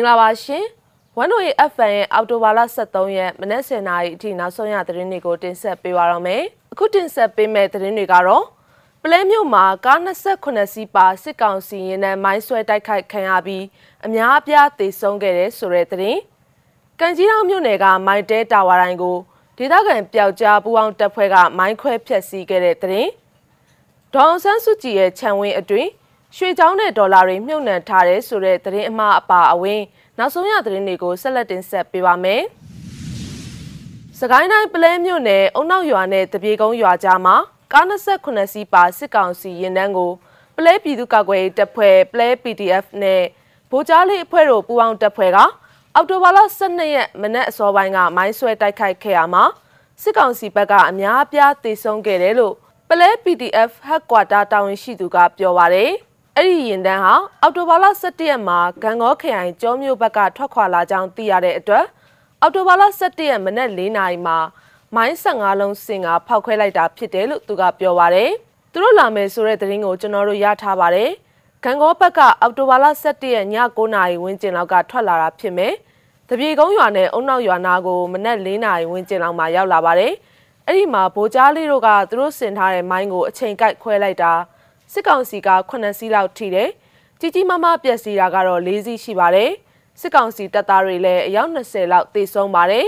[0.00, 0.64] င်္ဂလာပါရှင်
[1.16, 6.42] ဝန်တို့ရဲ့ FN ရဲ့အော်တိုဘာလ23ရက်မနက်10:00နာရီအထိနောက်ဆုံးရသတင်းတွေကိုတင်ဆက်ပေးပါရမယ်
[6.72, 8.44] အခုတင်ဆက်ပေးမယ့်သတင်းတွေကတော့
[9.02, 13.64] ပလဲမြို့မှာကား28စီးပါစစ်ကောင်စီရင်နှံမိုင်းဆွဲတိုက်ခိုက်ခံရပြီး
[14.06, 16.20] အများအပြားသေဆုံးခဲ့တဲ့ဆိုတဲ့သတင်း
[17.00, 19.18] ကံကြီးတောင်မြို့နယ်ကမိုင်တဲတာဝါတိုင်းကို
[19.58, 23.10] ဒေသခံပျောက်ကြားပူအောင်တပ်ဖွဲ့ကမိုင်းခွဲဖျက်ဆီးခဲ့တဲ့သတင်း
[24.14, 25.90] ဒေါအောင်ဆန်းစုကြည်ရဲ့ခြံဝင်းအတွင်း
[26.36, 29.80] ရွှေချောင်းနဲ့ဒေါ်လာတွေမြုပ်နှံထားတဲ့ဆိုတဲ့သတင်းအမှားအပါအဝင်
[30.18, 32.42] နောက်ဆုံးရသတင်းတွေကိုဆက်လက်တင်ဆက်ပေးပါမယ်။
[34.18, 37.36] စကိုင်းတိုင်းပလဲမြို့နယ်အုံနောက်ရွာနဲ့တပြေကုန်းရွာကြားမှာ
[37.72, 40.12] ကား28စီးပါစစ်ကောင်စီရင်တန်းကို
[40.56, 43.22] ပလဲပြည်သူ့ကာကွယ်ရေးတပ်ဖွဲ့ပလဲ PDF နဲ့
[43.70, 45.38] ဗိုလ်ကြားလေးအဖွဲ့တို့ပူးပေါင်းတပ်ဖွဲ့က
[45.94, 49.44] အောက်တိုဘာလ12ရက်မနက်အစောပိုင်းကမိုင်းဆွဲတိုက်ခိုက်ခဲ့ရမှာ
[50.02, 52.54] စစ်ကောင်စီဘက်ကအများအပြားတေဆုံးခဲ့တယ်လို့
[52.88, 55.92] ပလဲ PDF Headquarter တာဝန်ရှိသူကပြောပါတယ်။
[56.36, 61.84] အဲ့ဒီရင်တန်းဟာအော်တိုဘာလ17ရက်မှာဂံကောခရိုင်ကျောမြို့ဘက်ကထွက်ခွာလာကြောင်းသိရတဲ့အတွက်
[62.40, 64.38] အော်တိုဘာလ17ရက်မနက်4နာရီမှာ
[64.94, 68.30] မိုင်း15လုံးစင်ကဖောက်ခွဲလိုက်တာဖြစ်တယ်လို့သူကပြောပါတယ်။
[68.72, 71.10] သူတို့လာမယ်ဆိုတဲ့သတင်းကိုကျွန်တော်တို့ရထားပါတယ်။
[71.64, 75.72] ဂံကောဘက်ကအော်တိုဘာလ17ရက်ည9နာရီဝန်းကျင်လောက်ကထွက်လာတာဖြစ်မယ်။
[76.28, 80.12] တပြေကုန်းရွာနဲ့အုံနောက်ရွာနာကိုမနက်4နာရီဝန်းကျင်လောက်မှာရောက်လာပါတယ်။
[80.66, 84.32] အဲ့ဒီမှာဗိုလ်ကြားလေးတို့ကသူတို့ဆင်ထားတဲ့မိုင်းကိုအချိန်ကိုက်ခွဲလိုက်တာ။
[84.92, 86.70] စစ်ကောင်စီက9စီးလောက်ထိတယ်
[87.20, 89.50] ကြီးကြီးမားမားပျက်စီးတာကတော့၄စီးရှိပါတယ်
[90.00, 92.86] စစ်ကောင်စီတပ်သားတွေလည်းအယောက်20လောက်သေဆုံးပါတယ်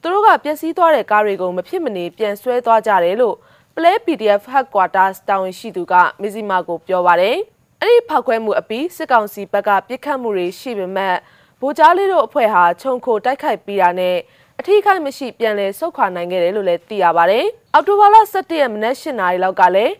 [0.00, 3.36] သူတို့ကပျက်စီးသွားတဲ့ကားတွေကိုမဖြစ်မနေပြန်ဆွဲသွားကြတယ်လို့
[3.74, 7.36] Play PDF Headquarters တာဝန်ရှိသူကမဇီမာကိုပြောပါတယ်
[7.80, 11.16] အဲ့ဒီဖောက်ခွဲမှုအပြီးစစ်ကောင်စီဘက်ကပြစ်ခတ်မှုတွေရှိပေမဲ့
[11.60, 14.16] ဗိုလ်ကြားလေးတို့အဖွဲ့ဟာခြုံခိုတိုက်ခိုက်ပြီးတာနဲ့
[14.58, 17.44] အထီးခိုက်မရှိပြန်လဲဆုတ်ခွာနိုင်ခဲ့တယ်လို့လည်းသိရပါတယ်။
[17.74, 19.92] အောက်တိုဘာလ17ရက်မနက်၈နာရီလောက်ကလည်း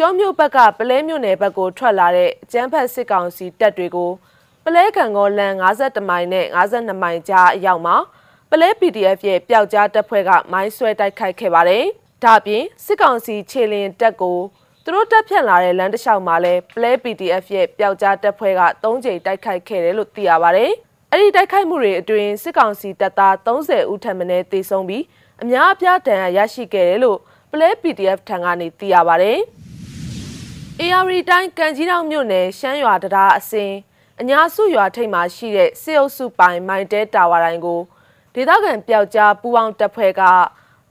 [0.00, 4.10] ကျောမြို့ဘက်ကပလဲမြို့နယ်ဘက်ကိုထွက်လာတဲ့ကျန်းဖက်စစ်ကောင်စီတပ်တွေကို
[4.64, 7.96] ပလဲကံကောလန်52မိုင်နဲ့52မိုင်ကြားအရောက်မှာ
[8.50, 11.84] ပလဲ PDF ရဲ့ပျောက်ကြားတပ်ဖွဲ့ကမိုင်းဆွဲတိုက်ခိုက်ခဲ့ပါတယ်။
[12.24, 14.38] ဒါပြင်စစ်ကောင်စီခြေလင်တပ်ကို
[14.84, 20.72] သူတို့တပ်ဖြန့်လာတဲ့လမ်းတစ်လျှောက်မှာလဲပလဲ PDF ရဲ့ပျောက်ကြားတပ်ဖွဲ့က၃ကြိမ်တိုက်ခိုက်ခဲ့တယ်လို့သိရပါတယ်။
[21.12, 25.04] အဲ့ဒီတိုက်ခိုက်မှုတွေအတွင်းစစ်ကောင်စီတပ်သား30ဦးထပ်မံတေဆုံးပြီး
[25.42, 27.18] အများအပြားဒဏ်ရာရရှိခဲ့တယ်လို့
[27.52, 29.40] ပလဲ PDF ထံကနေသိရပါတယ်။
[30.80, 33.72] AR တိုင်းကံကြီးတောင်မြို့နယ်ရှမ်းရွာတရားအစင်
[34.20, 37.80] အညာစုရွာထိပ်မှာရှိတဲ့စေအုပ်စုပိုင်မိုင်တဲတာဝါတိုင်းကို
[38.34, 40.22] ဒေသခံပျောက်ကြားပူပေါင်းတပ်ဖွဲ့က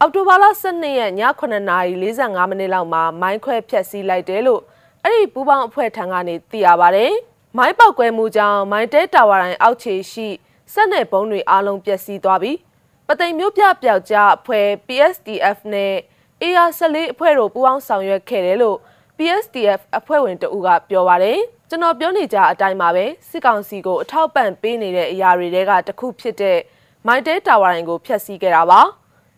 [0.00, 4.62] အောက်တိုဘာလ12ရက်ည9:45မိနစ်လောက်မှာမိုင်းခွဲဖျက်ဆီးလိုက်တယ်လို့
[5.02, 7.06] အဲ့ဒီပူပေါင်းအဖွဲ့ထံကနေသိရပါဗျ။
[7.56, 10.28] မိုင်းပေါက်ကွဲမှုကြောင့်မိုင်တဲတာဝါတိုင်းအောက်ခြေရှိ
[10.72, 12.58] စက်နယ်ပုံးတွေအလုံးပျက်စီးသွားပြီး
[13.06, 15.94] ပသိမ်မျိုးပြပျောက်ကြားအဖွဲ့ PSDF နဲ့
[16.42, 18.78] AR14 အဖွဲ့တို့ပူးပေါင်းဆောင်ရွက်ခဲ့တယ်လို့
[19.18, 26.58] PSDF အဖွဲ့ဝင်တဦးကပြောပါတယ်ကျွန်တော်ပြောနေကြအတိုင်းပါပဲစစ်ကောင်စီကိုအထောက်ပံ့ပေးနေတဲ့အရာတွေတဲကတစ်ခုဖြစ်တဲ့
[27.06, 28.80] မိုက်တဲတာဝါရင်ကိုဖျက်ဆီးခဲ့တာပါ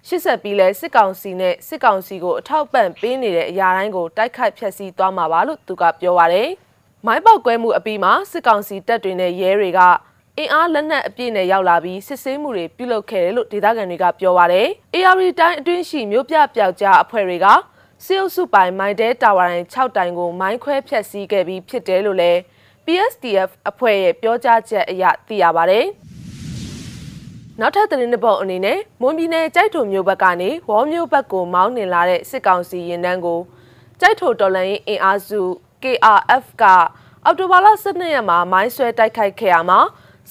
[0.06, 6.48] ရှစ်ဆက်ပြီးလဲစစ်ကောင်စီနဲ့စစ်ကောင်စီကိုအထောက်ပံ့ပေးနေတဲ့အရာတိုင်းကိုတိုက်ခိုက်ဖျက်ဆီးသွားမှာပါလို့သူကပြောပါတယ်
[7.06, 9.80] မိုင်းပေါက်ကွဲမှုအပြီးမှာစစ်ကောင်စီတပ်တွေနဲ့ရဲတွေက
[10.38, 17.46] အင်အားလက်နက်အပြည့်နဲ့ရောက်လာပြီးစစ်ဆေးမှုတွေပြုလုပ်ခဲ့တယ်လို့ဒေသခံတွေကပြောပါတယ်။ AR တိုင်းအတွင်းရှိမြို့ပြပျောက်ကြားအဖွဲ့တွေက
[18.04, 22.38] စီအုပ်စုပိုင်မိုင်တဲတာဝါတိုင်း6တိုင်ကိုမိုင်းခွဲဖျက်ဆီးခဲ့ပြီးဖြစ်တယ်လို့လည်း
[22.84, 25.80] PSDF အဖွဲ့ရဲ့ပြောကြားချက်အရသိရပါဗျ။
[27.60, 33.40] နောက်ထပ်သတင်းတစ်ပုဒ်အနေနဲ့မွန်ပြည်နယ်ကြိုက်ထုံမြို့ဘက်ကနေဝေါ်မြို့ဘက်ကိုမောင်းနှင်လာတဲ့စစ်ကောင်စီရင်တန်းကို
[34.00, 35.40] ကြိုက်ထုံတော်လှန်ရေးအင်အားစု
[35.82, 36.64] KRF က
[37.24, 39.80] အောက်တိုဘာလ12ရက်မှာမိုင်းဆွဲတိုက်ခိုက်ခဲ့ရမှာ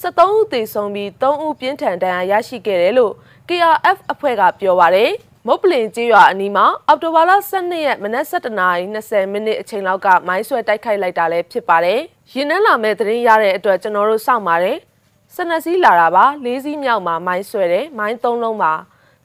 [0.02, 3.12] 73ဦးသေဆုံးပြီး3ဦးပြင်းထန်ဒဏ်ရာရရှိခဲ့တယ်လို့
[3.48, 5.12] KRF အဖွဲ့ကပြောပါရယ်။
[5.46, 12.00] မုတ်ပလင်ကျေးရွာအနီးမှာအောက်တိုဘာလ12ရက်မနက်7:20မိနစ်အချိန်လောက်ကမိုင်းဆွဲတိုက်ခိုက်လိုက်တာလည်းဖြစ်ပါတယ်။
[12.32, 14.78] ရင်နှန်းလာမဲ့သတင်းရတဲ့အတွက်ကျွန်တော်တို့စောင့်ပါတယ်။
[15.34, 18.72] စနက်စီးလာတာပါ၄စီးမြောက်မှာမိုင်းဆွဲတယ်မိုင်း၃လုံးပါ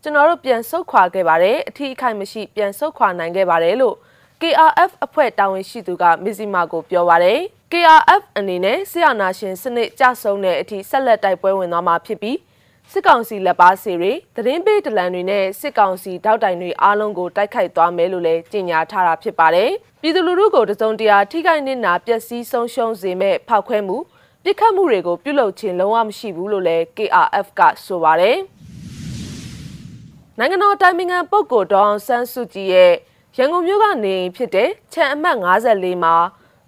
[0.02, 3.96] ကျွန်တော်တို့ပြန်ဆုတ်ခွာခဲ့ပါတယ်အထီးအခိုက်မရှိပြန်ဆုတ်ခွာနိုင်ခဲ့ပါတယ်လို့
[4.42, 7.40] KRF အဖွဲ့တာဝန်ရှိသူကမစ္စည်းမာကိုပြောပါတယ်
[7.72, 12.38] KRF အနေနဲ့ဆရာနာရှင်စနစ်ကြဆုံတဲ့အထိဆက်လက်တိုက်ပွဲဝင်သွားမှာဖြစ်ပြီး
[12.92, 19.70] စစ်ကောင်စီလက်ပါစီတွေသတင်းပေးဒလန်တွေနဲ့စစ်ကောင်စီတောက်တိုင်တွေအားလုံးကိုတိုက်ခိုက်သွားမယ်လို့လည်းကြေညာထားတာဖြစ်ပါတယ်။
[20.02, 23.98] ပြည်သူလူထုကိုတစုံတရာထိခိုက်နစ်နာပျက်စီးဆုံးရှုံးစေမဲ့ဖောက်ခွဲမှု
[24.44, 28.38] ပြစ်ခတ်မှုတွေကိုပြုလုပ်ခြင်းလုံးဝမရှိဘူးလို့လည်း KRF ကဆိုပါတယ်။
[30.40, 32.94] နိုင်ငံတော်တိုင်ပင်ခံပုဂ္ဂိုလ်ဒေါအောင်ဆန်းစုကြည်ရဲ့
[33.38, 36.16] ရန်ကုန်မြို့ကနေဖြစ်တဲ့ခြံအမှတ်54မှာ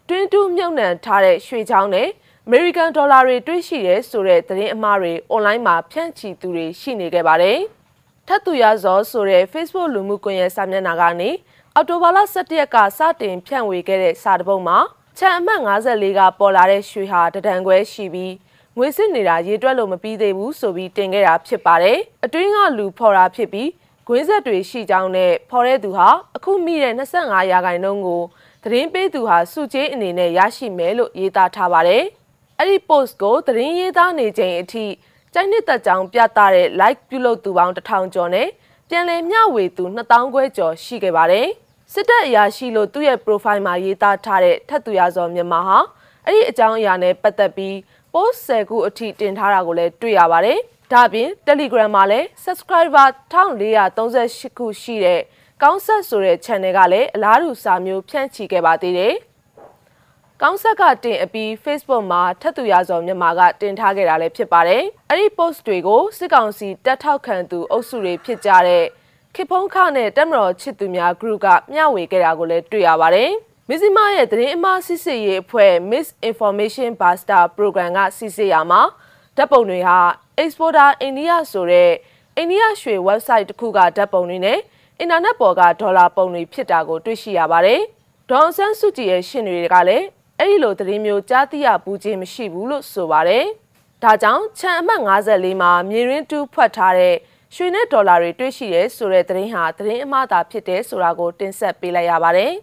[0.07, 2.09] တွင်းတူးမြုပ်နှံထားတဲ့ရွှေချောင်းနဲ့
[2.49, 7.57] အမေရိကန်ဒေါ်လာတွေတွေ့ရှိတယ်ဆိုတဲ့သတင်းအမှားတွေအွန်လိုင်းမှာဖြန့်ချီသူတွေရှိနေခဲ့ပါတယ်။
[8.27, 11.29] ထပ်သူရဇောဆိုတဲ့ Facebook လူမှုကွန်ရက်စာမျက်နှာကနေ
[11.75, 14.77] အော်တိုဘာလ17ရက်ကစတင်ဖြန့်ဝေခဲ့တဲ့စာတပုတ်မှာ
[15.17, 18.33] ချန်အမှတ်54ကပေါ်လာတဲ့ရွှေဟာတဒံခွဲရှိပြီး
[18.75, 23.69] မငွေစစ်နေတာရေတွက်လို့မပြီးသေးဘူးဆိုပြီးတင်ခဲ့တာဖြစ်ပါတယ်။အတွင်းကလူဖော်တာဖြစ်ပြီး
[24.07, 28.23] ဂွင်းဆက်တွေရှိကြောင်းနဲ့ဖော်တဲ့သူဟာအခုမိတဲ့25ရာခိုင်နှုန်းကို
[28.63, 32.05] သတင်းပေးသူဟာစုချေးအနေနဲ့ရရှိမယ်လို့ရေးသားထားပါတယ်။
[32.59, 34.85] အဲ့ဒီ post ကိုသတင်းရေးသားနေချိန်အထိ
[35.33, 38.47] ကျိုင်းနှစ်သက်ကြောင်ပြသတဲ့ like ပြုလုပ်သူပေါင်း1000ကျော်နဲ့
[38.89, 41.47] ပြန်လည်မျှဝေသူ2000ခွဲကျော်ရှိခဲ့ပါတယ်။
[41.93, 45.79] စစ်တပ်အရာရှိလို့သူ့ရဲ့ profile မှာရေးသားထားတဲ့ထက်သူရဇော်မြန်မာဟာ
[46.25, 47.75] အဲ့ဒီအကြောင်းအရာနဲ့ပတ်သက်ပြီး
[48.13, 50.59] post 10ခုအထိတင်ထားတာကိုလည်းတွေ့ရပါတယ်။
[50.93, 55.21] ဒါပြင် Telegram မှာလည်း subscriber 1438ခုရှိတဲ့
[55.61, 59.15] ကောင်းဆက်ဆိုတဲ့ channel ကလည်းအလားတူစာမျိုးဖြန့်ချီခဲ့ပါသေးတယ်။
[60.41, 68.85] ကောင်းဆက်ကတင်အပြီး Facebook မှာထက်သူရဇော်မြန်မာကတင်ထားခဲ့တာလည်းဖြစ်ပါတယ်။အဲ့ဒီ post တွေကိုစစ်ကောင်စီတက်ထောက်ခံသူအုပ်စုတွေဖြစ်ကြတဲ့
[69.35, 73.31] ခေဖုံးခနဲ့တက်မတော်ချစ်သူများ group ကမျှဝေခဲ့တာကိုလည်းတွေ့ရပါတယ်။
[73.69, 78.81] မစ္စည်းမရဲ့သတင်းအမှားစစ်စစ်ရေးအဖွဲ့ Misinformation Buster Program ကစစ်စစ်ရမှာ
[79.37, 79.99] ဓာတ်ပုံတွေဟာ
[80.43, 81.91] Exporter India ဆိုတဲ့
[82.37, 84.59] အိန္ဒိယရွှေ website တစ်ခုကဓာတ်ပုံတွေနဲ့
[84.99, 87.81] အင်တာနက်ပေါ်ကဒေါ်လာပုံတွေဖြစ်တာကိုတွေ့ရှိရပါတယ်။
[88.29, 90.05] ဒေါန်ဆန်းစုကြည်ရဲ့ရှင်တွေကလည်း
[90.39, 93.45] အဲ့ဒီလိုသတင်းမျိုးကြားသိရဘူးခြင်းမရှိဘူးလို့ဆိုပါတယ်။
[94.03, 97.15] ဒါကြောင့်ခြံအမှတ်54မှာမြေရင်းတူးဖွက်ထားတဲ့
[97.55, 102.51] ရွှေနဲ့ဒေါ်လာတွေတွေ့ရှိရဲဆိုတဲ့သတင်းဟာသတင်းအမှားသာဖြစ်တယ်ဆိုတာကိုတင်ဆက်ပေးလိုက်ရပါတယ်။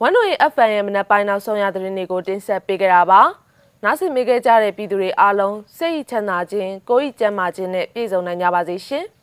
[0.00, 3.20] ဝန်တို့ရဲ့ FM ရဲ့မနက်ပိုင်းနောက်ဆုံးရသတင်းတွေကိုတင်ဆက်ပေးကြတာပါ။
[3.84, 9.06] နားဆင်မိခဲ့ကြတဲ့ပြည်သူတွေအားလုံးစိတ်ချမ်းသာခြင်းကိုယ်ဤကျန်းမာခြင်းနဲ့ပြည့်စုံနိုင်ကြပါစေရှင်။